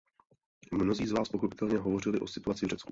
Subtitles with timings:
[0.71, 2.79] Mnozí z vás pochopitelně hovořili o situaci v Řecku.